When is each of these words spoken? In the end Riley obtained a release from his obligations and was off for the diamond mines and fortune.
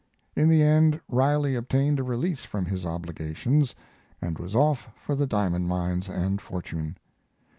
In 0.35 0.49
the 0.49 0.63
end 0.63 0.99
Riley 1.07 1.53
obtained 1.53 1.99
a 1.99 2.03
release 2.03 2.43
from 2.43 2.65
his 2.65 2.87
obligations 2.87 3.75
and 4.19 4.39
was 4.39 4.55
off 4.55 4.89
for 4.99 5.15
the 5.15 5.27
diamond 5.27 5.67
mines 5.67 6.09
and 6.09 6.41
fortune. 6.41 6.97